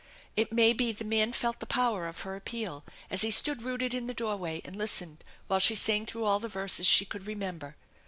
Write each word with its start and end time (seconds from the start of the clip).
It 0.35 0.51
may 0.51 0.73
be 0.73 0.91
the 0.91 1.03
man 1.03 1.31
felt 1.31 1.59
the 1.59 1.67
power 1.67 2.07
of 2.07 2.21
her 2.21 2.35
appeal 2.35 2.83
as 3.11 3.21
he 3.21 3.29
stood 3.29 3.61
rooted 3.61 3.93
in 3.93 4.07
the 4.07 4.15
doorway 4.15 4.59
and 4.65 4.75
listened 4.75 5.23
while 5.45 5.59
she 5.59 5.75
sang 5.75 6.07
through 6.07 6.25
all 6.25 6.39
the 6.39 6.47
verses 6.47 6.87
she 6.87 7.05
could 7.05 7.27
remember. 7.27 7.75